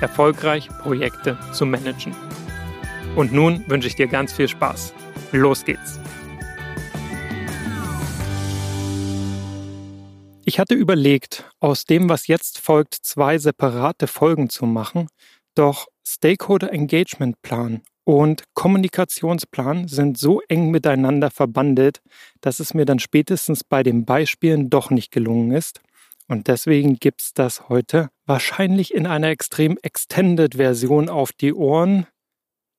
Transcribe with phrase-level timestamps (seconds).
[0.00, 2.14] erfolgreich Projekte zu managen.
[3.16, 4.94] Und nun wünsche ich dir ganz viel Spaß.
[5.32, 5.98] Los geht's!
[10.44, 15.08] Ich hatte überlegt, aus dem, was jetzt folgt, zwei separate Folgen zu machen,
[15.54, 22.00] doch Stakeholder Engagement Plan und Kommunikationsplan sind so eng miteinander verbandelt,
[22.40, 25.80] dass es mir dann spätestens bei den Beispielen doch nicht gelungen ist,
[26.30, 32.06] und deswegen gibt's das heute wahrscheinlich in einer extrem extended Version auf die Ohren.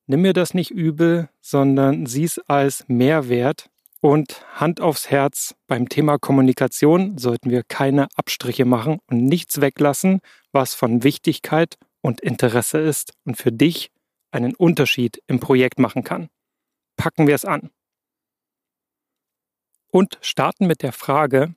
[0.08, 3.70] Nimm mir das nicht übel, sondern sieh's als Mehrwert.
[4.00, 10.22] Und Hand aufs Herz, beim Thema Kommunikation sollten wir keine Abstriche machen und nichts weglassen,
[10.54, 13.92] was von Wichtigkeit und Interesse ist und für dich
[14.32, 16.30] einen Unterschied im Projekt machen kann.
[16.96, 17.70] Packen wir es an.
[19.92, 21.54] Und starten mit der Frage,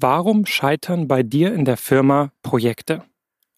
[0.00, 3.02] Warum scheitern bei dir in der Firma Projekte?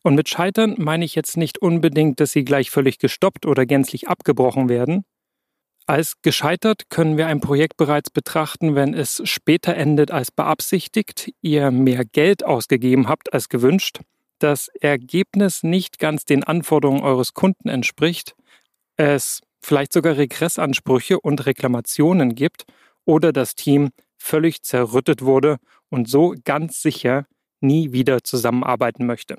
[0.02, 4.08] Und mit Scheitern meine ich jetzt nicht unbedingt, dass sie gleich völlig gestoppt oder gänzlich
[4.08, 5.04] abgebrochen werden.
[5.84, 11.70] Als gescheitert können wir ein Projekt bereits betrachten, wenn es später endet als beabsichtigt, ihr
[11.70, 14.00] mehr Geld ausgegeben habt als gewünscht,
[14.38, 18.34] das Ergebnis nicht ganz den Anforderungen eures Kunden entspricht,
[18.96, 22.64] es vielleicht sogar Regressansprüche und Reklamationen gibt
[23.04, 25.58] oder das Team völlig zerrüttet wurde
[25.90, 27.26] und so ganz sicher
[27.60, 29.38] nie wieder zusammenarbeiten möchte.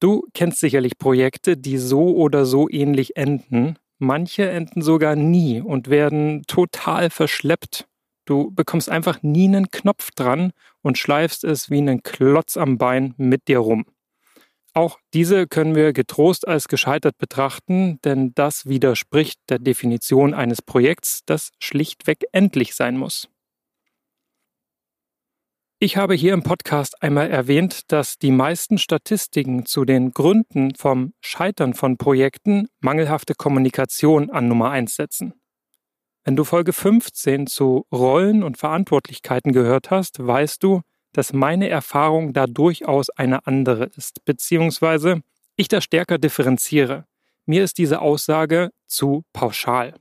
[0.00, 3.76] Du kennst sicherlich Projekte, die so oder so ähnlich enden.
[3.98, 7.86] Manche enden sogar nie und werden total verschleppt.
[8.24, 13.14] Du bekommst einfach nie einen Knopf dran und schleifst es wie einen Klotz am Bein
[13.18, 13.84] mit dir rum.
[14.72, 21.22] Auch diese können wir getrost als gescheitert betrachten, denn das widerspricht der Definition eines Projekts,
[21.26, 23.28] das schlichtweg endlich sein muss.
[25.82, 31.14] Ich habe hier im Podcast einmal erwähnt, dass die meisten Statistiken zu den Gründen vom
[31.22, 35.40] Scheitern von Projekten mangelhafte Kommunikation an Nummer 1 setzen.
[36.22, 40.82] Wenn du Folge 15 zu Rollen und Verantwortlichkeiten gehört hast, weißt du,
[41.14, 45.22] dass meine Erfahrung da durchaus eine andere ist, beziehungsweise
[45.56, 47.06] ich da stärker differenziere.
[47.46, 49.94] Mir ist diese Aussage zu pauschal.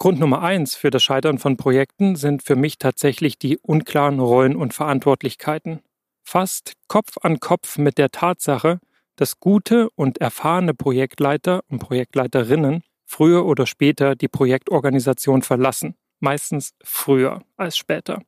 [0.00, 4.56] Grund Nummer eins für das Scheitern von Projekten sind für mich tatsächlich die unklaren Rollen
[4.56, 5.80] und Verantwortlichkeiten.
[6.22, 8.80] Fast Kopf an Kopf mit der Tatsache,
[9.16, 17.42] dass gute und erfahrene Projektleiter und Projektleiterinnen früher oder später die Projektorganisation verlassen, meistens früher
[17.58, 18.22] als später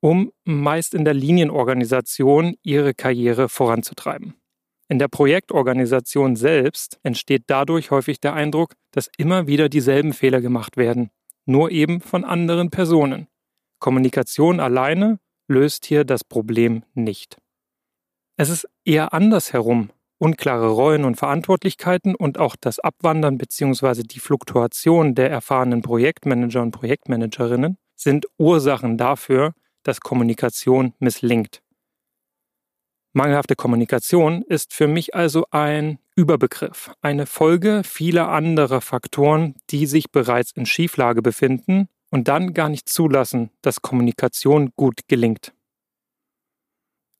[0.00, 4.34] um meist in der Linienorganisation ihre Karriere voranzutreiben.
[4.88, 10.76] In der Projektorganisation selbst entsteht dadurch häufig der Eindruck, dass immer wieder dieselben Fehler gemacht
[10.76, 11.10] werden,
[11.44, 13.26] nur eben von anderen Personen.
[13.80, 17.36] Kommunikation alleine löst hier das Problem nicht.
[18.36, 19.90] Es ist eher andersherum.
[20.18, 24.02] Unklare Rollen und Verantwortlichkeiten und auch das Abwandern bzw.
[24.02, 29.52] die Fluktuation der erfahrenen Projektmanager und Projektmanagerinnen sind Ursachen dafür,
[29.82, 31.60] dass Kommunikation misslingt.
[33.16, 40.10] Mangelhafte Kommunikation ist für mich also ein Überbegriff, eine Folge vieler anderer Faktoren, die sich
[40.10, 45.54] bereits in Schieflage befinden und dann gar nicht zulassen, dass Kommunikation gut gelingt.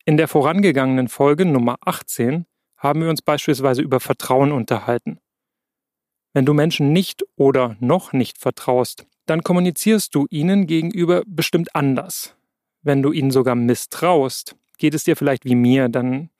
[0.04, 2.44] In der vorangegangenen Folge Nummer 18
[2.76, 5.18] haben wir uns beispielsweise über Vertrauen unterhalten.
[6.34, 12.36] Wenn du Menschen nicht oder noch nicht vertraust, dann kommunizierst du ihnen gegenüber bestimmt anders
[12.86, 16.30] wenn du ihnen sogar misstraust, geht es dir vielleicht wie mir, dann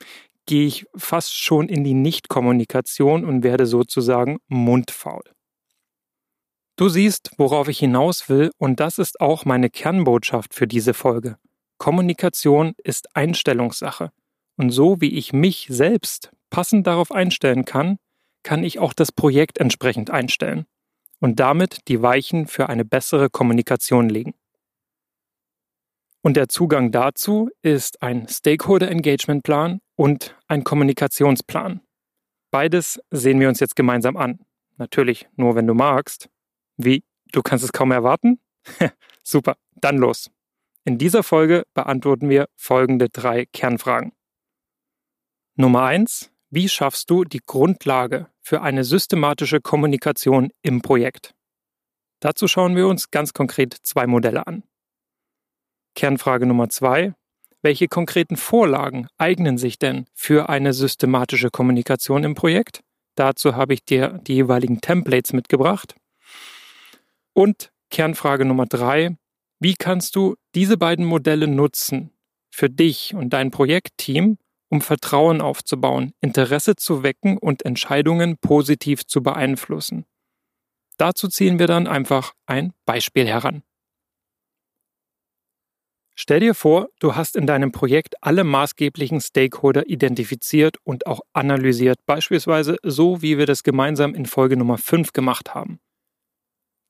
[0.47, 5.23] gehe ich fast schon in die Nichtkommunikation und werde sozusagen mundfaul.
[6.77, 11.39] Du siehst, worauf ich hinaus will, und das ist auch meine Kernbotschaft für diese Folge.
[11.79, 14.11] Kommunikation ist Einstellungssache.
[14.57, 17.99] Und so wie ich mich selbst passend darauf einstellen kann,
[18.43, 20.67] kann ich auch das Projekt entsprechend einstellen
[21.21, 24.35] und damit die Weichen für eine bessere Kommunikation legen.
[26.27, 31.83] Und der Zugang dazu ist ein Stakeholder Engagement Plan und ein Kommunikationsplan.
[32.51, 34.41] Beides sehen wir uns jetzt gemeinsam an.
[34.77, 36.29] Natürlich nur, wenn du magst.
[36.77, 37.05] Wie?
[37.31, 38.41] Du kannst es kaum erwarten?
[39.23, 40.29] Super, dann los.
[40.85, 44.11] In dieser Folge beantworten wir folgende drei Kernfragen.
[45.55, 51.37] Nummer eins: Wie schaffst du die Grundlage für eine systematische Kommunikation im Projekt?
[52.19, 54.65] Dazu schauen wir uns ganz konkret zwei Modelle an.
[55.97, 57.15] Kernfrage Nummer zwei:
[57.63, 62.83] Welche konkreten Vorlagen eignen sich denn für eine systematische Kommunikation im Projekt?
[63.17, 65.97] Dazu habe ich dir die jeweiligen Templates mitgebracht.
[67.33, 69.17] Und Kernfrage Nummer drei:
[69.59, 72.11] wie kannst du diese beiden Modelle nutzen
[72.51, 74.37] für dich und dein Projektteam,
[74.69, 80.05] um Vertrauen aufzubauen, Interesse zu wecken und Entscheidungen positiv zu beeinflussen?
[80.99, 83.63] Dazu ziehen wir dann einfach ein Beispiel heran.
[86.19, 91.99] Stell dir vor, du hast in deinem Projekt alle maßgeblichen Stakeholder identifiziert und auch analysiert,
[92.07, 95.79] beispielsweise so, wie wir das gemeinsam in Folge Nummer 5 gemacht haben.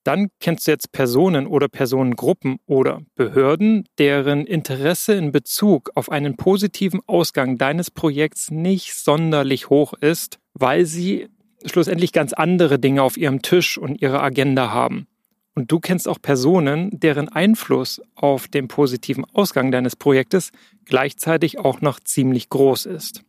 [0.04, 6.36] Dann kennst du jetzt Personen oder Personengruppen oder Behörden, deren Interesse in Bezug auf einen
[6.36, 11.26] positiven Ausgang deines Projekts nicht sonderlich hoch ist, weil sie
[11.64, 15.08] schlussendlich ganz andere Dinge auf ihrem Tisch und ihrer Agenda haben.
[15.56, 20.52] Und du kennst auch Personen, deren Einfluss auf den positiven Ausgang deines Projektes
[20.84, 23.22] gleichzeitig auch noch ziemlich groß ist.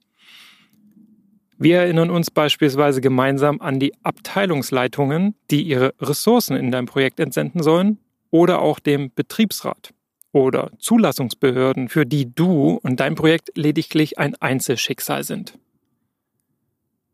[1.58, 7.64] Wir erinnern uns beispielsweise gemeinsam an die Abteilungsleitungen, die ihre Ressourcen in dein Projekt entsenden
[7.64, 7.98] sollen,
[8.30, 9.94] oder auch dem Betriebsrat
[10.34, 15.58] oder Zulassungsbehörden, für die du und dein Projekt lediglich ein Einzelschicksal sind.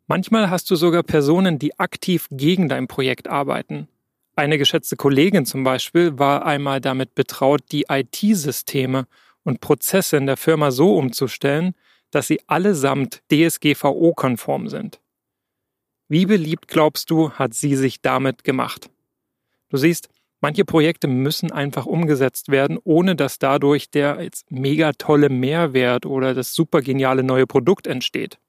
[0.07, 3.88] Manchmal hast du sogar Personen, die aktiv gegen dein Projekt arbeiten.
[4.35, 9.06] Eine geschätzte Kollegin zum Beispiel war einmal damit betraut, die IT-Systeme
[9.44, 11.75] und Prozesse in der Firma so umzustellen,
[12.09, 15.00] dass sie allesamt DSGVO-konform sind.
[16.09, 18.89] Wie beliebt, glaubst du, hat sie sich damit gemacht?
[19.69, 20.09] Du siehst,
[20.41, 26.33] manche Projekte müssen einfach umgesetzt werden, ohne dass dadurch der jetzt mega tolle Mehrwert oder
[26.33, 28.39] das super geniale neue Produkt entsteht.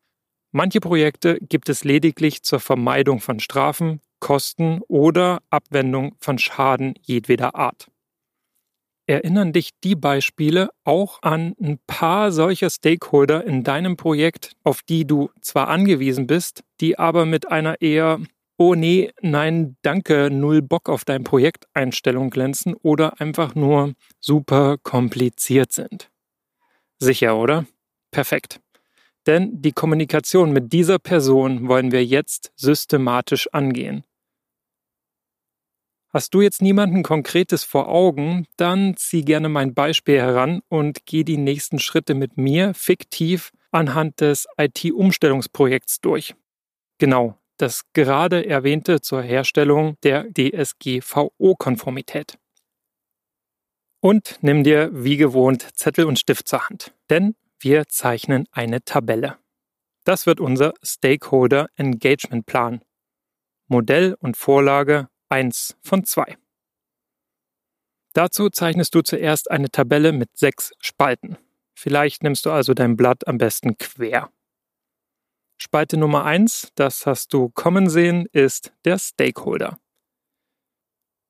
[0.51, 7.57] Manche Projekte gibt es lediglich zur Vermeidung von Strafen, Kosten oder Abwendung von Schaden jedweder
[7.57, 7.89] Art.
[9.07, 15.07] Erinnern dich die Beispiele auch an ein paar solcher Stakeholder in deinem Projekt, auf die
[15.07, 18.19] du zwar angewiesen bist, die aber mit einer eher
[18.57, 24.79] Oh nee, nein, danke, null Bock auf dein Projekt Einstellung glänzen oder einfach nur super
[24.79, 26.09] kompliziert sind.
[26.99, 27.67] Sicher, oder?
[28.11, 28.61] Perfekt.
[29.27, 34.03] Denn die Kommunikation mit dieser Person wollen wir jetzt systematisch angehen.
[36.15, 41.25] Hast du jetzt niemanden Konkretes vor Augen, dann zieh gerne mein Beispiel heran und geh
[41.25, 46.37] die nächsten Schritte mit mir fiktiv anhand des IT-Umstellungsprojekts durch.
[46.99, 52.39] Genau, das gerade erwähnte zur Herstellung der DSGVO-Konformität.
[54.01, 59.39] Und nimm dir wie gewohnt Zettel und Stift zur Hand, denn wir zeichnen eine Tabelle.
[60.05, 62.85] Das wird unser Stakeholder Engagement Plan.
[63.67, 66.37] Modell und Vorlage 1 von 2.
[68.13, 71.37] Dazu zeichnest du zuerst eine Tabelle mit sechs Spalten.
[71.75, 74.31] Vielleicht nimmst du also dein Blatt am besten quer.
[75.57, 79.79] Spalte Nummer 1, das hast du kommen sehen, ist der Stakeholder.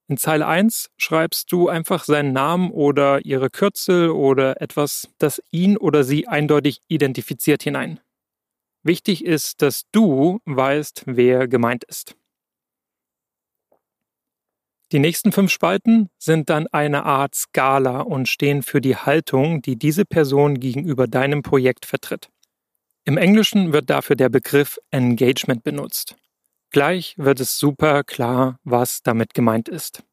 [0.06, 5.78] In Zeile 1 schreibst du einfach seinen Namen oder ihre Kürzel oder etwas, das ihn
[5.78, 8.00] oder sie eindeutig identifiziert hinein.
[8.82, 12.16] Wichtig ist, dass du weißt, wer gemeint ist.
[14.94, 19.74] Die nächsten fünf Spalten sind dann eine Art Skala und stehen für die Haltung, die
[19.74, 22.28] diese Person gegenüber deinem Projekt vertritt.
[23.04, 26.14] Im Englischen wird dafür der Begriff Engagement benutzt.
[26.70, 30.04] Gleich wird es super klar, was damit gemeint ist.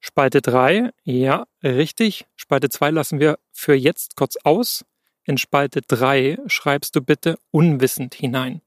[0.00, 2.26] Spalte 3, ja, richtig.
[2.34, 4.84] Spalte 2 lassen wir für jetzt kurz aus.
[5.22, 8.60] In Spalte 3 schreibst du bitte unwissend hinein.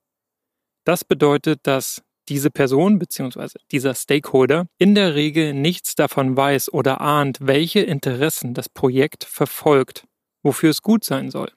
[0.85, 3.59] Das bedeutet, dass diese Person bzw.
[3.71, 10.05] dieser Stakeholder in der Regel nichts davon weiß oder ahnt, welche Interessen das Projekt verfolgt,
[10.43, 11.51] wofür es gut sein soll.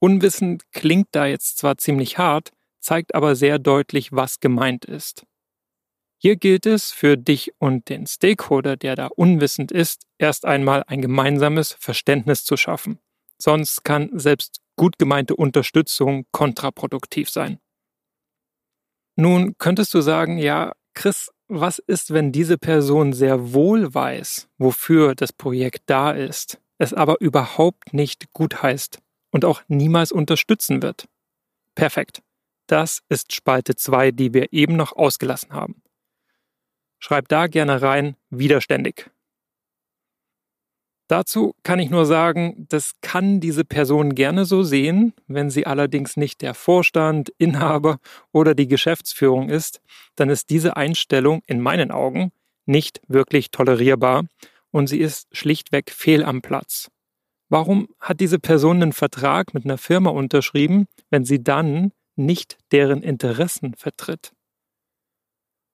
[0.00, 5.24] Unwissend klingt da jetzt zwar ziemlich hart, zeigt aber sehr deutlich, was gemeint ist.
[6.22, 11.00] Hier gilt es für dich und den Stakeholder, der da unwissend ist, erst einmal ein
[11.00, 12.98] gemeinsames Verständnis zu schaffen.
[13.38, 17.58] Sonst kann selbst gut gemeinte Unterstützung kontraproduktiv sein.
[19.20, 25.14] Nun könntest du sagen, ja, Chris, was ist, wenn diese Person sehr wohl weiß, wofür
[25.14, 28.98] das Projekt da ist, es aber überhaupt nicht gut heißt
[29.30, 31.06] und auch niemals unterstützen wird?
[31.74, 32.22] Perfekt.
[32.66, 35.82] Das ist Spalte 2, die wir eben noch ausgelassen haben.
[36.98, 39.10] Schreib da gerne rein, widerständig.
[41.10, 46.16] Dazu kann ich nur sagen, das kann diese Person gerne so sehen, wenn sie allerdings
[46.16, 47.98] nicht der Vorstand, Inhaber
[48.30, 49.80] oder die Geschäftsführung ist,
[50.14, 52.30] dann ist diese Einstellung in meinen Augen
[52.64, 54.26] nicht wirklich tolerierbar
[54.70, 56.92] und sie ist schlichtweg fehl am Platz.
[57.48, 63.02] Warum hat diese Person einen Vertrag mit einer Firma unterschrieben, wenn sie dann nicht deren
[63.02, 64.30] Interessen vertritt?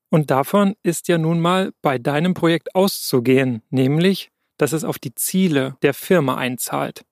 [0.09, 5.15] Und davon ist ja nun mal bei deinem Projekt auszugehen, nämlich dass es auf die
[5.15, 7.05] Ziele der Firma einzahlt.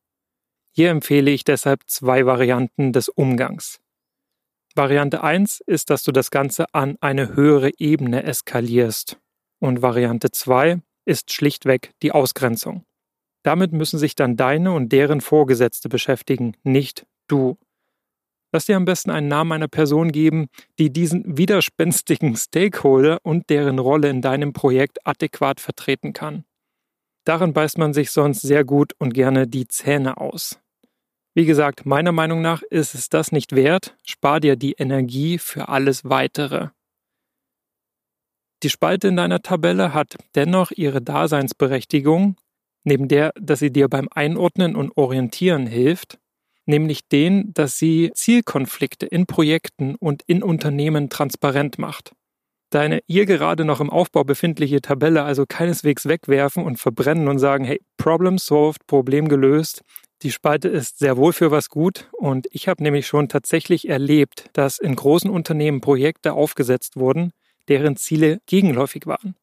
[0.72, 3.80] Hier empfehle ich deshalb zwei Varianten des Umgangs.
[4.74, 9.18] Variante 1 ist, dass du das Ganze an eine höhere Ebene eskalierst.
[9.60, 12.84] Und Variante 2 ist schlichtweg die Ausgrenzung.
[13.44, 17.56] Damit müssen sich dann deine und deren Vorgesetzte beschäftigen, nicht du.
[18.52, 20.48] Lass dir am besten einen Namen einer Person geben,
[20.78, 26.44] die diesen widerspenstigen Stakeholder und deren Rolle in deinem Projekt adäquat vertreten kann.
[27.24, 30.60] Darin beißt man sich sonst sehr gut und gerne die Zähne aus.
[31.34, 35.68] Wie gesagt, meiner Meinung nach ist es das nicht wert, spar dir die Energie für
[35.68, 36.68] alles weitere.
[38.62, 42.36] Die Spalte in deiner Tabelle hat dennoch ihre Daseinsberechtigung,
[42.84, 46.18] neben der, dass sie dir beim Einordnen und Orientieren hilft,
[46.66, 52.12] nämlich den, dass sie Zielkonflikte in Projekten und in Unternehmen transparent macht
[52.74, 57.64] deine hier gerade noch im Aufbau befindliche Tabelle also keineswegs wegwerfen und verbrennen und sagen,
[57.64, 59.82] hey, Problem solved, Problem gelöst.
[60.22, 64.46] Die Spalte ist sehr wohl für was gut und ich habe nämlich schon tatsächlich erlebt,
[64.54, 67.32] dass in großen Unternehmen Projekte aufgesetzt wurden,
[67.68, 69.36] deren Ziele gegenläufig waren.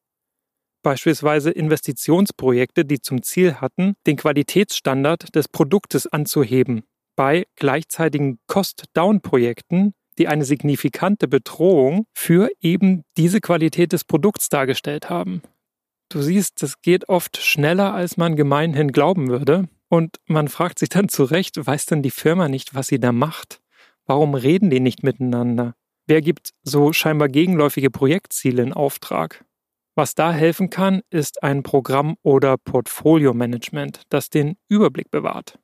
[0.83, 6.83] Beispielsweise Investitionsprojekte, die zum Ziel hatten, den Qualitätsstandard des Produktes anzuheben.
[7.15, 15.41] Bei gleichzeitigen Cost-Down-Projekten die eine signifikante Bedrohung für eben diese Qualität des Produkts dargestellt haben.
[16.09, 19.69] Du siehst, das geht oft schneller, als man gemeinhin glauben würde.
[19.87, 23.11] Und man fragt sich dann zu Recht, weiß denn die Firma nicht, was sie da
[23.11, 23.61] macht?
[24.05, 25.73] Warum reden die nicht miteinander?
[26.07, 29.45] Wer gibt so scheinbar gegenläufige Projektziele in Auftrag?
[29.95, 35.59] Was da helfen kann, ist ein Programm- oder Portfolio-Management, das den Überblick bewahrt.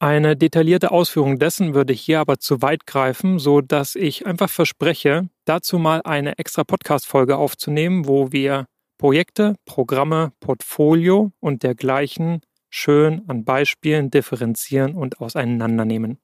[0.00, 5.28] Eine detaillierte Ausführung dessen würde hier aber zu weit greifen, so dass ich einfach verspreche,
[5.44, 13.44] dazu mal eine extra Podcast-Folge aufzunehmen, wo wir Projekte, Programme, Portfolio und dergleichen schön an
[13.44, 16.18] Beispielen differenzieren und auseinandernehmen.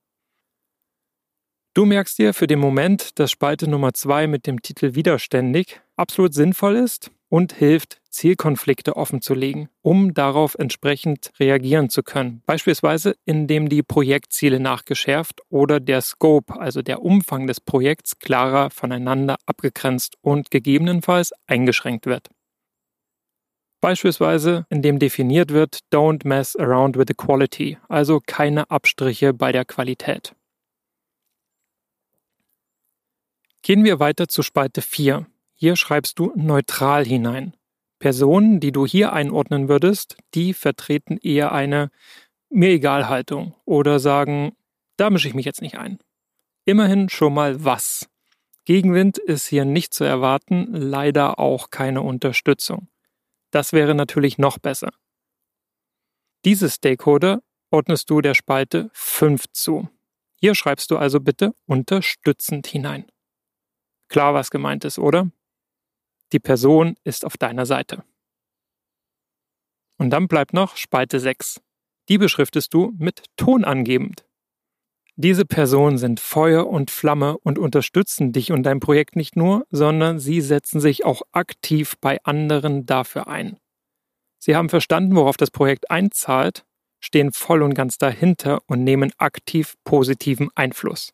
[1.74, 6.32] Du merkst dir für den Moment, dass Spalte Nummer 2 mit dem Titel Widerständig absolut
[6.32, 12.44] sinnvoll ist und hilft, Zielkonflikte offenzulegen, um darauf entsprechend reagieren zu können.
[12.46, 19.34] Beispielsweise, indem die Projektziele nachgeschärft oder der Scope, also der Umfang des Projekts, klarer voneinander
[19.46, 22.28] abgegrenzt und gegebenenfalls eingeschränkt wird.
[23.80, 29.64] Beispielsweise, indem definiert wird, don't mess around with the quality, also keine Abstriche bei der
[29.64, 30.36] Qualität.
[33.62, 35.26] Gehen wir weiter zu Spalte 4.
[35.64, 37.56] Hier schreibst du neutral hinein.
[37.98, 41.90] Personen, die du hier einordnen würdest, die vertreten eher eine
[42.50, 44.54] mir egal Haltung oder sagen,
[44.98, 46.00] da mische ich mich jetzt nicht ein.
[46.66, 48.10] Immerhin schon mal was.
[48.66, 52.88] Gegenwind ist hier nicht zu erwarten, leider auch keine Unterstützung.
[53.50, 54.92] Das wäre natürlich noch besser.
[56.44, 59.88] Diese Stakeholder ordnest du der Spalte 5 zu.
[60.36, 63.06] Hier schreibst du also bitte unterstützend hinein.
[64.08, 65.30] Klar, was gemeint ist, oder?
[66.32, 68.04] Die Person ist auf deiner Seite.
[69.98, 71.60] Und dann bleibt noch Spalte 6.
[72.08, 74.26] Die beschriftest du mit Ton angebend.
[75.16, 80.18] Diese Personen sind Feuer und Flamme und unterstützen dich und dein Projekt nicht nur, sondern
[80.18, 83.58] sie setzen sich auch aktiv bei anderen dafür ein.
[84.40, 86.66] Sie haben verstanden, worauf das Projekt einzahlt,
[87.00, 91.12] stehen voll und ganz dahinter und nehmen aktiv positiven Einfluss.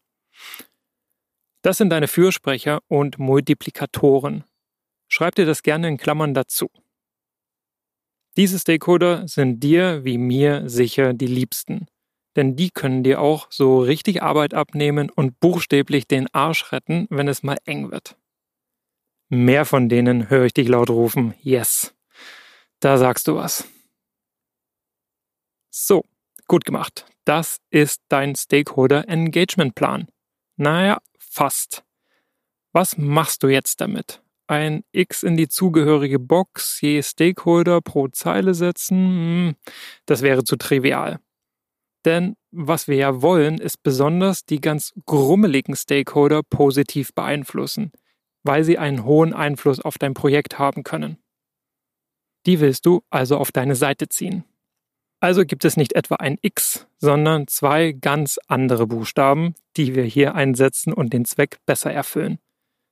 [1.62, 4.44] Das sind deine Fürsprecher und Multiplikatoren.
[5.12, 6.70] Schreib dir das gerne in Klammern dazu.
[8.36, 11.86] Diese Stakeholder sind dir wie mir sicher die liebsten,
[12.36, 17.26] denn die können dir auch so richtig Arbeit abnehmen und buchstäblich den Arsch retten, wenn
[17.26, 18.16] es mal eng wird.
[19.28, 21.34] Mehr von denen höre ich dich laut rufen.
[21.42, 21.92] Yes.
[22.78, 23.66] Da sagst du was.
[25.70, 26.04] So,
[26.46, 27.04] gut gemacht.
[27.24, 30.08] Das ist dein Stakeholder Engagement Plan.
[30.56, 31.84] Naja, fast.
[32.72, 34.22] Was machst du jetzt damit?
[34.50, 38.96] Ein X in die zugehörige Box je Stakeholder pro Zeile setzen?
[38.96, 39.54] Hm,
[40.06, 41.20] das wäre zu trivial.
[42.04, 47.92] Denn was wir ja wollen, ist besonders die ganz grummeligen Stakeholder positiv beeinflussen,
[48.42, 51.18] weil sie einen hohen Einfluss auf dein Projekt haben können.
[52.44, 54.42] Die willst du also auf deine Seite ziehen.
[55.20, 60.34] Also gibt es nicht etwa ein X, sondern zwei ganz andere Buchstaben, die wir hier
[60.34, 62.40] einsetzen und den Zweck besser erfüllen.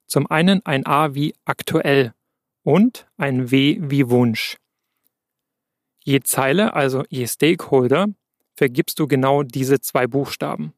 [0.08, 2.12] Zum einen ein A wie aktuell
[2.64, 4.56] und ein W wie Wunsch.
[6.02, 8.06] Je Zeile, also je Stakeholder,
[8.56, 10.72] vergibst du genau diese zwei Buchstaben.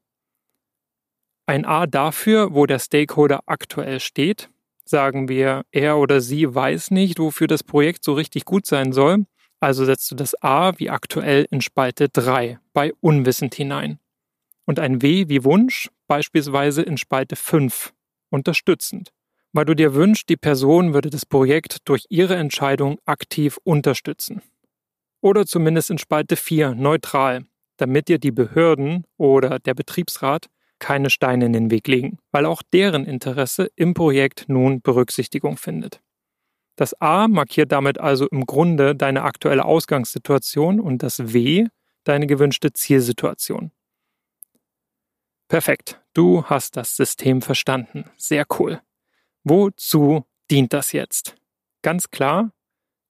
[1.47, 4.49] Ein A dafür, wo der Stakeholder aktuell steht.
[4.85, 9.25] Sagen wir, er oder sie weiß nicht, wofür das Projekt so richtig gut sein soll,
[9.61, 13.99] also setzt du das A wie aktuell in Spalte 3 bei unwissend hinein
[14.65, 17.93] und ein W wie Wunsch beispielsweise in Spalte 5
[18.29, 19.13] unterstützend,
[19.53, 24.41] weil du dir wünschst, die Person würde das Projekt durch ihre Entscheidung aktiv unterstützen.
[25.21, 27.45] Oder zumindest in Spalte 4 neutral,
[27.77, 30.47] damit dir die Behörden oder der Betriebsrat
[30.79, 36.01] keine Steine in den Weg legen, weil auch deren Interesse im Projekt nun Berücksichtigung findet.
[36.75, 41.67] Das A markiert damit also im Grunde deine aktuelle Ausgangssituation und das W
[42.03, 43.71] deine gewünschte Zielsituation.
[45.47, 48.09] Perfekt, du hast das System verstanden.
[48.17, 48.81] Sehr cool.
[49.43, 51.35] Wozu dient das jetzt?
[51.81, 52.51] Ganz klar,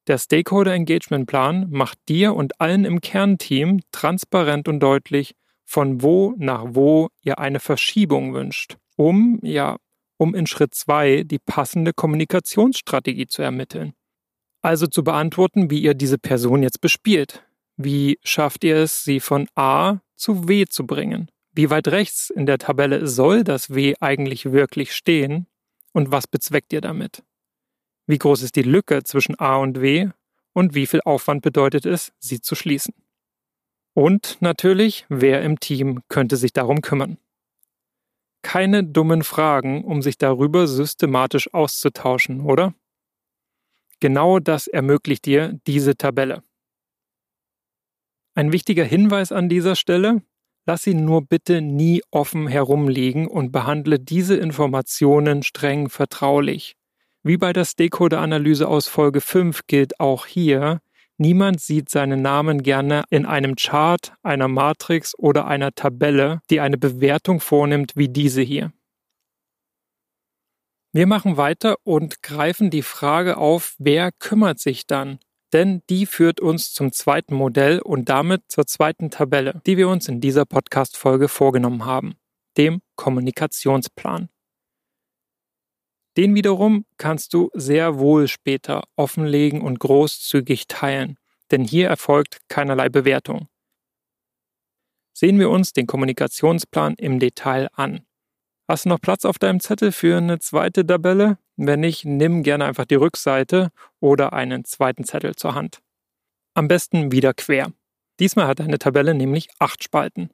[0.08, 5.34] der Stakeholder Engagement Plan macht dir und allen im Kernteam transparent und deutlich,
[5.64, 9.76] von wo nach wo ihr eine Verschiebung wünscht, um, ja,
[10.16, 13.92] um in Schritt 2 die passende Kommunikationsstrategie zu ermitteln.
[14.60, 17.44] Also zu beantworten, wie ihr diese Person jetzt bespielt.
[17.76, 21.30] Wie schafft ihr es, sie von A zu W zu bringen?
[21.52, 25.46] Wie weit rechts in der Tabelle soll das W eigentlich wirklich stehen?
[25.92, 27.22] Und was bezweckt ihr damit?
[28.06, 30.10] Wie groß ist die Lücke zwischen A und W
[30.52, 32.94] und wie viel Aufwand bedeutet es, sie zu schließen?
[33.94, 37.18] Und natürlich, wer im Team könnte sich darum kümmern?
[38.42, 42.74] Keine dummen Fragen, um sich darüber systematisch auszutauschen, oder?
[44.00, 46.42] Genau das ermöglicht dir diese Tabelle.
[48.34, 50.22] Ein wichtiger Hinweis an dieser Stelle,
[50.66, 56.76] lass sie nur bitte nie offen herumliegen und behandle diese Informationen streng vertraulich.
[57.22, 60.80] Wie bei der Stakeholder-Analyse aus Folge 5 gilt auch hier,
[61.18, 66.78] niemand sieht seinen Namen gerne in einem Chart, einer Matrix oder einer Tabelle, die eine
[66.78, 68.72] Bewertung vornimmt wie diese hier.
[70.94, 75.18] Wir machen weiter und greifen die Frage auf, wer kümmert sich dann?
[75.52, 80.08] Denn die führt uns zum zweiten Modell und damit zur zweiten Tabelle, die wir uns
[80.08, 82.14] in dieser Podcast-Folge vorgenommen haben,
[82.56, 84.30] dem Kommunikationsplan.
[86.16, 91.18] Den wiederum kannst du sehr wohl später offenlegen und großzügig teilen,
[91.50, 93.48] denn hier erfolgt keinerlei Bewertung.
[95.14, 98.00] Sehen wir uns den Kommunikationsplan im Detail an.
[98.68, 101.38] Hast du noch Platz auf deinem Zettel für eine zweite Tabelle?
[101.64, 103.70] Wenn nicht, nimm gerne einfach die Rückseite
[104.00, 105.80] oder einen zweiten Zettel zur Hand.
[106.54, 107.72] Am besten wieder quer.
[108.18, 110.30] Diesmal hat deine Tabelle nämlich acht Spalten.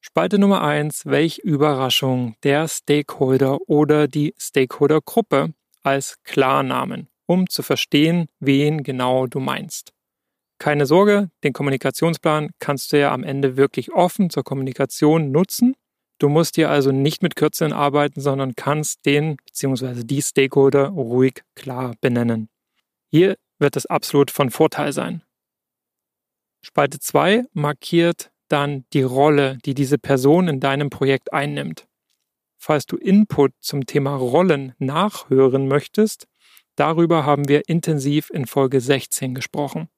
[0.00, 8.26] Spalte Nummer 1, welch Überraschung, der Stakeholder oder die Stakeholdergruppe als Klarnamen, um zu verstehen,
[8.40, 9.92] wen genau du meinst.
[10.58, 15.76] Keine Sorge, den Kommunikationsplan kannst du ja am Ende wirklich offen zur Kommunikation nutzen.
[16.18, 20.04] Du musst hier also nicht mit Kürzeln arbeiten, sondern kannst den bzw.
[20.04, 22.48] die Stakeholder ruhig klar benennen.
[23.10, 25.22] Hier wird es absolut von Vorteil sein.
[26.64, 31.88] Spalte 2 markiert dann die Rolle, die diese Person in deinem Projekt einnimmt.
[32.56, 36.28] Falls du Input zum Thema Rollen nachhören möchtest,
[36.76, 39.88] darüber haben wir intensiv in Folge 16 gesprochen.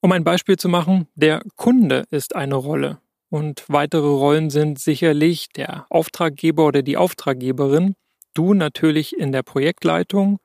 [0.00, 5.48] Um ein Beispiel zu machen, der Kunde ist eine Rolle und weitere Rollen sind sicherlich
[5.48, 7.94] der Auftraggeber oder die Auftraggeberin,
[8.34, 10.38] du natürlich in der Projektleitung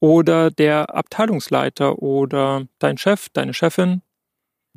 [0.00, 4.02] oder der Abteilungsleiter oder dein Chef, deine Chefin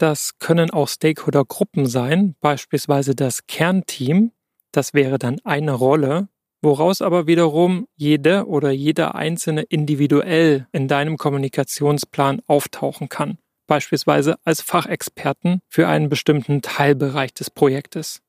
[0.02, 4.32] das können auch Stakeholder-Gruppen sein, beispielsweise das Kernteam.
[4.71, 6.28] Das wäre dann eine Rolle,
[6.63, 13.38] woraus aber wiederum jede oder jeder einzelne individuell in deinem Kommunikationsplan auftauchen kann,
[13.72, 18.20] beispielsweise als Fachexperten für einen bestimmten Teilbereich des Projektes.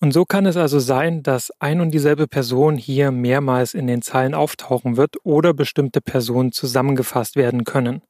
[0.00, 4.00] Und so kann es also sein, dass ein und dieselbe Person hier mehrmals in den
[4.00, 8.00] Zeilen auftauchen wird oder bestimmte Personen zusammengefasst werden können.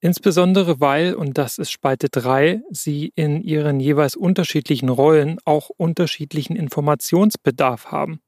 [0.00, 6.56] Insbesondere weil, und das ist Spalte 3, Sie in Ihren jeweils unterschiedlichen Rollen auch unterschiedlichen
[6.56, 8.20] Informationsbedarf haben.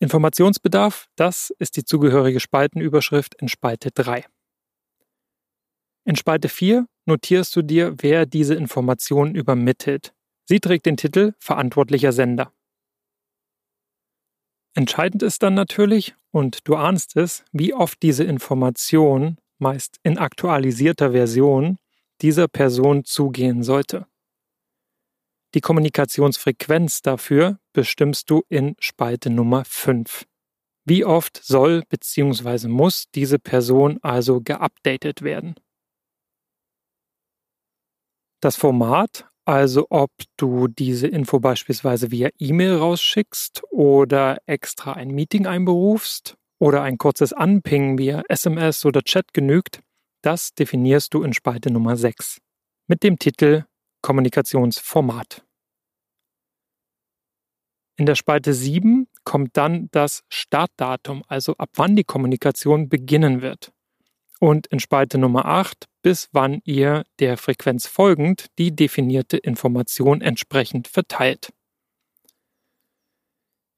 [0.00, 4.24] Informationsbedarf, das ist die zugehörige Spaltenüberschrift in Spalte 3.
[6.08, 10.14] In Spalte 4 notierst du dir, wer diese Informationen übermittelt.
[10.46, 12.50] Sie trägt den Titel Verantwortlicher Sender.
[14.74, 21.12] Entscheidend ist dann natürlich, und du ahnst es, wie oft diese Information, meist in aktualisierter
[21.12, 21.76] Version,
[22.22, 24.06] dieser Person zugehen sollte.
[25.54, 30.24] Die Kommunikationsfrequenz dafür bestimmst du in Spalte Nummer 5.
[30.86, 32.68] Wie oft soll bzw.
[32.68, 35.54] muss diese Person also geupdatet werden?
[38.40, 45.46] Das Format, also ob du diese Info beispielsweise via E-Mail rausschickst oder extra ein Meeting
[45.46, 49.80] einberufst oder ein kurzes Anpingen via SMS oder Chat genügt,
[50.22, 52.38] das definierst du in Spalte Nummer 6
[52.86, 53.64] mit dem Titel
[54.02, 55.44] Kommunikationsformat.
[57.96, 63.72] In der Spalte 7 kommt dann das Startdatum, also ab wann die Kommunikation beginnen wird.
[64.40, 70.88] Und in Spalte Nummer 8 bis wann ihr der Frequenz folgend die definierte Information entsprechend
[70.88, 71.50] verteilt.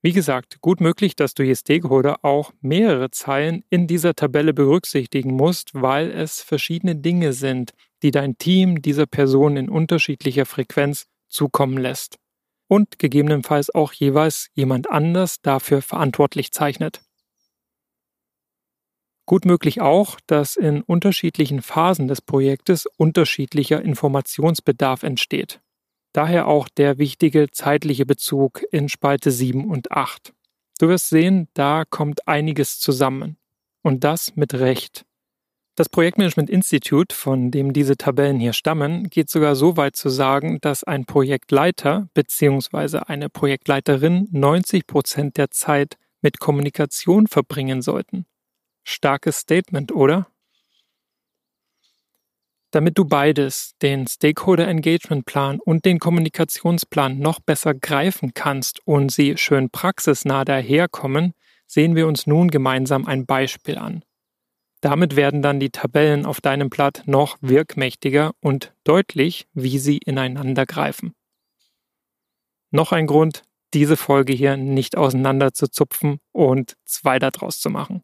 [0.03, 5.35] Wie gesagt, gut möglich, dass du je Stakeholder auch mehrere Zeilen in dieser Tabelle berücksichtigen
[5.35, 11.77] musst, weil es verschiedene Dinge sind, die dein Team dieser Person in unterschiedlicher Frequenz zukommen
[11.77, 12.17] lässt
[12.67, 17.03] und gegebenenfalls auch jeweils jemand anders dafür verantwortlich zeichnet.
[19.31, 25.61] Gut möglich auch, dass in unterschiedlichen Phasen des Projektes unterschiedlicher Informationsbedarf entsteht.
[26.13, 30.33] Daher auch der wichtige zeitliche Bezug in Spalte 7 und 8.
[30.81, 33.37] Du wirst sehen, da kommt einiges zusammen.
[33.83, 35.05] Und das mit Recht.
[35.77, 40.59] Das Projektmanagement Institute, von dem diese Tabellen hier stammen, geht sogar so weit zu sagen,
[40.61, 43.03] dass ein Projektleiter bzw.
[43.07, 48.27] eine Projektleiterin 90 Prozent der Zeit mit Kommunikation verbringen sollten.
[48.85, 50.27] Starkes Statement, oder?
[52.73, 59.11] Damit du beides, den Stakeholder Engagement Plan und den Kommunikationsplan noch besser greifen kannst und
[59.11, 61.35] sie schön praxisnah daherkommen,
[61.67, 64.05] sehen wir uns nun gemeinsam ein Beispiel an.
[64.81, 70.65] Damit werden dann die Tabellen auf deinem Blatt noch wirkmächtiger und deutlich, wie sie ineinander
[70.65, 71.13] greifen.
[72.71, 73.43] Noch ein Grund,
[73.75, 78.03] diese Folge hier nicht auseinander zu zupfen und zwei daraus zu machen.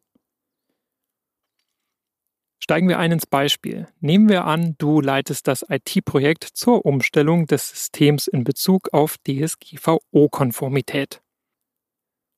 [2.66, 3.87] Steigen wir ein ins Beispiel.
[4.00, 11.20] Nehmen wir an, du leitest das IT-Projekt zur Umstellung des Systems in Bezug auf DSGVO-Konformität.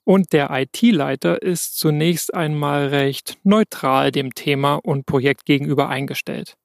[0.05, 6.59] Und der IT-Leiter ist zunächst einmal recht neutral dem Thema und Projekt gegenüber eingestellt,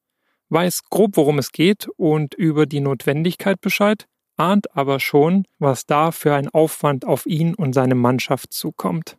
[0.49, 6.12] weiß grob, worum es geht und über die Notwendigkeit Bescheid, ahnt aber schon, was da
[6.12, 9.15] für ein Aufwand auf ihn und seine Mannschaft zukommt.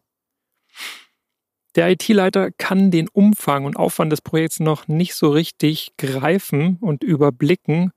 [1.76, 7.02] Der IT-Leiter kann den Umfang und Aufwand des Projekts noch nicht so richtig greifen und
[7.02, 7.90] überblicken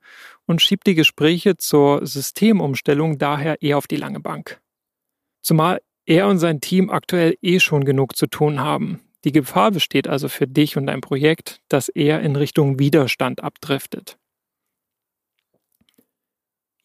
[0.46, 4.60] und schiebt die Gespräche zur Systemumstellung daher eher auf die lange Bank.
[5.42, 9.00] Zumal er und sein Team aktuell eh schon genug zu tun haben.
[9.24, 14.16] Die Gefahr besteht also für dich und dein Projekt, dass er in Richtung Widerstand abdriftet.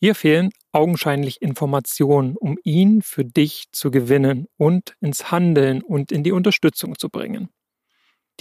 [0.03, 6.23] Hier fehlen augenscheinlich Informationen, um ihn für dich zu gewinnen und ins Handeln und in
[6.23, 7.47] die Unterstützung zu bringen.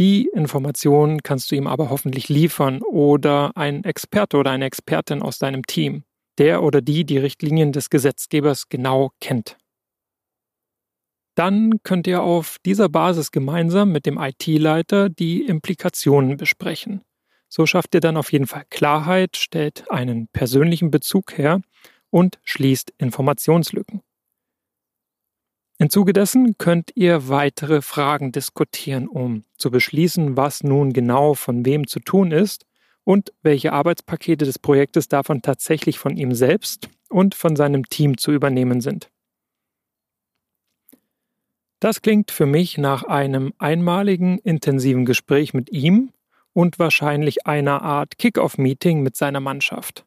[0.00, 5.38] Die Informationen kannst du ihm aber hoffentlich liefern oder ein Experte oder eine Expertin aus
[5.38, 6.02] deinem Team,
[6.36, 9.56] der oder die die Richtlinien des Gesetzgebers genau kennt.
[11.36, 17.02] Dann könnt ihr auf dieser Basis gemeinsam mit dem IT-Leiter die Implikationen besprechen.
[17.54, 21.60] So schafft ihr dann auf jeden Fall Klarheit, stellt einen persönlichen Bezug her
[22.08, 24.00] und schließt Informationslücken.
[25.76, 31.66] Im Zuge dessen könnt ihr weitere Fragen diskutieren, um zu beschließen, was nun genau von
[31.66, 32.64] wem zu tun ist
[33.04, 38.32] und welche Arbeitspakete des Projektes davon tatsächlich von ihm selbst und von seinem Team zu
[38.32, 39.10] übernehmen sind.
[41.80, 46.14] Das klingt für mich nach einem einmaligen intensiven Gespräch mit ihm
[46.52, 50.04] und wahrscheinlich einer Art Kick-off-Meeting mit seiner Mannschaft.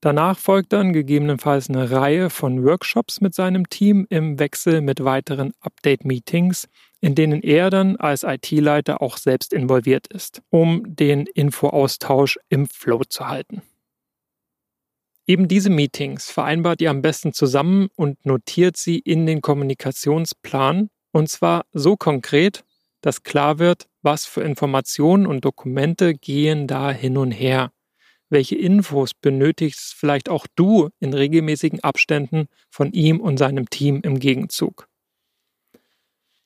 [0.00, 5.54] Danach folgt dann gegebenenfalls eine Reihe von Workshops mit seinem Team im Wechsel mit weiteren
[5.60, 6.68] Update-Meetings,
[7.00, 13.02] in denen er dann als IT-Leiter auch selbst involviert ist, um den Infoaustausch im Flow
[13.08, 13.62] zu halten.
[15.26, 21.28] Eben diese Meetings vereinbart ihr am besten zusammen und notiert sie in den Kommunikationsplan, und
[21.30, 22.62] zwar so konkret,
[23.04, 27.70] dass klar wird, was für Informationen und Dokumente gehen da hin und her.
[28.30, 34.18] Welche Infos benötigst vielleicht auch du in regelmäßigen Abständen von ihm und seinem Team im
[34.18, 34.88] Gegenzug?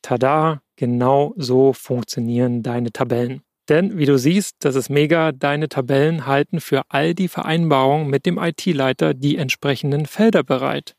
[0.03, 3.43] Tada, genau so funktionieren deine Tabellen.
[3.69, 8.27] Denn wie du siehst, das ist mega, deine Tabellen halten für all die Vereinbarungen mit
[8.27, 10.97] dem IT-Leiter die entsprechenden Felder bereit.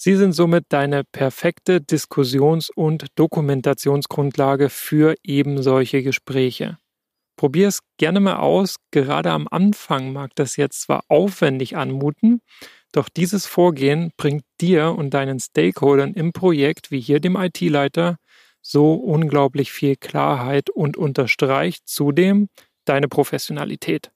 [0.00, 6.78] Sie sind somit deine perfekte Diskussions- und Dokumentationsgrundlage für eben solche Gespräche.
[7.36, 8.76] Probier es gerne mal aus.
[8.92, 12.42] Gerade am Anfang mag das jetzt zwar aufwendig anmuten,
[12.92, 18.18] doch dieses Vorgehen bringt dir und deinen Stakeholdern im Projekt, wie hier dem IT-Leiter,
[18.62, 22.48] so unglaublich viel Klarheit und unterstreicht zudem
[22.84, 24.12] deine Professionalität.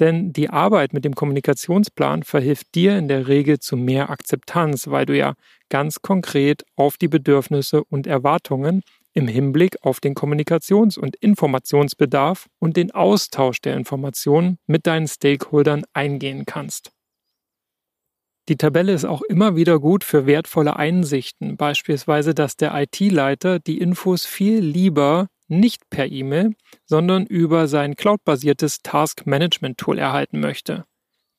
[0.00, 5.04] Denn die Arbeit mit dem Kommunikationsplan verhilft dir in der Regel zu mehr Akzeptanz, weil
[5.04, 5.34] du ja
[5.68, 8.80] ganz konkret auf die Bedürfnisse und Erwartungen
[9.12, 15.84] im Hinblick auf den Kommunikations- und Informationsbedarf und den Austausch der Informationen mit deinen Stakeholdern
[15.92, 16.92] eingehen kannst.
[18.48, 23.78] Die Tabelle ist auch immer wieder gut für wertvolle Einsichten, beispielsweise, dass der IT-Leiter die
[23.78, 30.84] Infos viel lieber nicht per E-Mail, sondern über sein cloudbasiertes Task-Management-Tool erhalten möchte.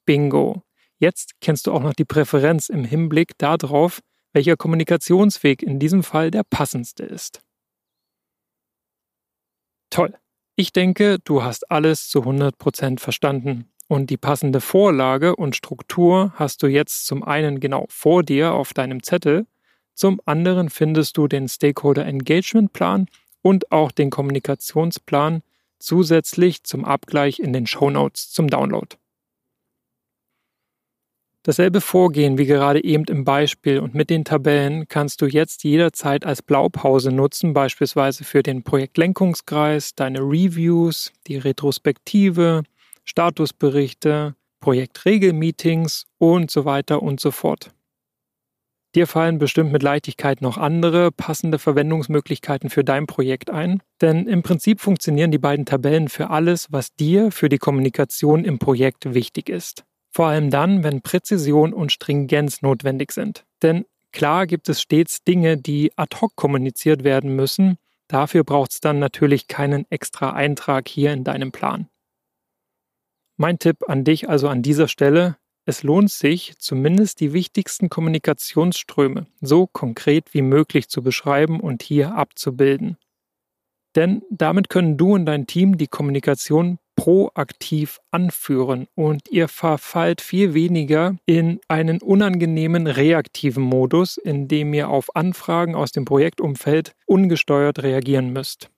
[0.06, 0.64] Bingo!
[0.98, 4.02] Jetzt kennst du auch noch die Präferenz im Hinblick darauf,
[4.34, 7.42] welcher Kommunikationsweg in diesem Fall der passendste ist.
[9.90, 10.14] Toll!
[10.56, 13.72] Ich denke, du hast alles zu 100% verstanden.
[13.88, 18.74] Und die passende Vorlage und Struktur hast du jetzt zum einen genau vor dir auf
[18.74, 19.48] deinem Zettel,
[19.94, 23.08] zum anderen findest du den Stakeholder Engagement Plan
[23.42, 25.42] und auch den Kommunikationsplan
[25.80, 28.96] zusätzlich zum Abgleich in den Show Notes zum Download.
[31.44, 36.24] Dasselbe Vorgehen wie gerade eben im Beispiel und mit den Tabellen kannst du jetzt jederzeit
[36.24, 42.62] als Blaupause nutzen, beispielsweise für den Projektlenkungskreis, deine Reviews, die Retrospektive,
[43.06, 47.72] Statusberichte, Projektregelmeetings und so weiter und so fort.
[48.94, 54.44] Dir fallen bestimmt mit Leichtigkeit noch andere passende Verwendungsmöglichkeiten für dein Projekt ein, denn im
[54.44, 59.48] Prinzip funktionieren die beiden Tabellen für alles, was dir für die Kommunikation im Projekt wichtig
[59.48, 59.86] ist.
[60.14, 63.46] Vor allem dann, wenn Präzision und Stringenz notwendig sind.
[63.62, 67.78] Denn klar gibt es stets Dinge, die ad hoc kommuniziert werden müssen,
[68.10, 71.88] dafür braucht es dann natürlich keinen extra Eintrag hier in deinem Plan.
[73.38, 79.28] Mein Tipp an dich also an dieser Stelle, es lohnt sich, zumindest die wichtigsten Kommunikationsströme
[79.42, 82.98] so konkret wie möglich zu beschreiben und hier abzubilden.
[83.96, 90.54] Denn damit können du und dein Team die Kommunikation proaktiv anführen und ihr verfallt viel
[90.54, 97.84] weniger in einen unangenehmen reaktiven Modus, in dem ihr auf Anfragen aus dem Projektumfeld ungesteuert
[97.84, 98.70] reagieren müsst.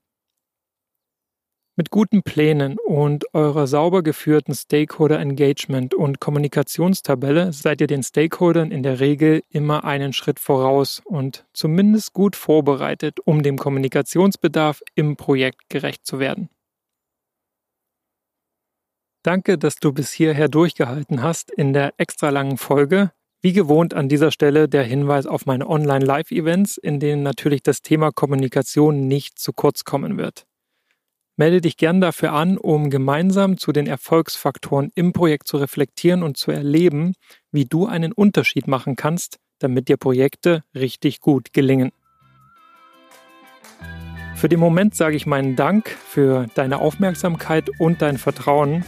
[1.75, 8.69] Mit guten Plänen und eurer sauber geführten Stakeholder Engagement und Kommunikationstabelle seid ihr den Stakeholdern
[8.69, 15.15] in der Regel immer einen Schritt voraus und zumindest gut vorbereitet, um dem Kommunikationsbedarf im
[15.15, 16.49] Projekt gerecht zu werden.
[19.23, 23.11] Danke, dass du bis hierher durchgehalten hast in der extra langen Folge.
[23.41, 28.11] Wie gewohnt an dieser Stelle der Hinweis auf meine Online-Live-Events, in denen natürlich das Thema
[28.11, 30.45] Kommunikation nicht zu kurz kommen wird.
[31.35, 36.37] Melde dich gern dafür an, um gemeinsam zu den Erfolgsfaktoren im Projekt zu reflektieren und
[36.37, 37.13] zu erleben,
[37.51, 41.91] wie du einen Unterschied machen kannst, damit dir Projekte richtig gut gelingen.
[44.35, 48.83] Für den Moment sage ich meinen Dank für deine Aufmerksamkeit und dein Vertrauen.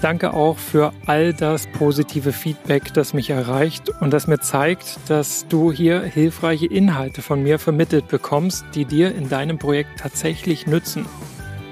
[0.00, 5.48] Danke auch für all das positive Feedback, das mich erreicht und das mir zeigt, dass
[5.48, 11.06] du hier hilfreiche Inhalte von mir vermittelt bekommst, die dir in deinem Projekt tatsächlich nützen.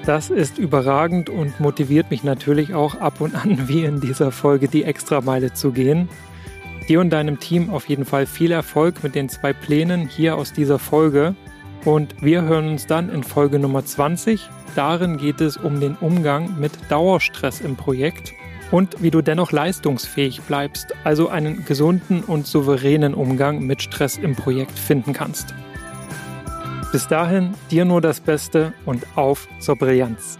[0.05, 4.67] Das ist überragend und motiviert mich natürlich auch ab und an, wie in dieser Folge,
[4.67, 6.09] die Extrameile zu gehen.
[6.87, 10.53] Dir und deinem Team auf jeden Fall viel Erfolg mit den zwei Plänen hier aus
[10.53, 11.33] dieser Folge.
[11.85, 14.47] Und wir hören uns dann in Folge Nummer 20.
[14.75, 18.33] Darin geht es um den Umgang mit Dauerstress im Projekt
[18.69, 24.35] und wie du dennoch leistungsfähig bleibst, also einen gesunden und souveränen Umgang mit Stress im
[24.35, 25.55] Projekt finden kannst.
[26.95, 30.37] Bis dahin, dir nur das Beste und auf zur Brillanz.